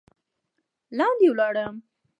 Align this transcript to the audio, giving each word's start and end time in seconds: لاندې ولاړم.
لاندې 0.97 1.27
ولاړم. 1.31 1.75